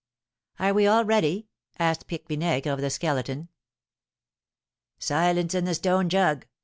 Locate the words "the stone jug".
5.65-6.47